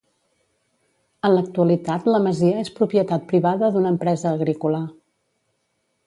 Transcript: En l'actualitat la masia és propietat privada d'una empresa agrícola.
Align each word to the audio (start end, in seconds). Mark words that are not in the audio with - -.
En 1.27 1.31
l'actualitat 1.33 2.07
la 2.13 2.21
masia 2.27 2.63
és 2.63 2.71
propietat 2.79 3.27
privada 3.33 3.69
d'una 3.75 3.91
empresa 3.97 4.31
agrícola. 4.31 4.81